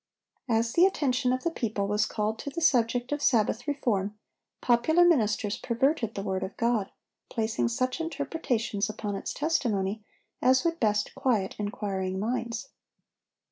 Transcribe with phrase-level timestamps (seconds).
[0.49, 4.17] As the attention of the people was called to the subject of Sabbath reform,
[4.59, 6.91] popular ministers perverted the word of God,
[7.29, 10.03] placing such interpretations upon its testimony
[10.41, 12.69] as would best quiet inquiring minds.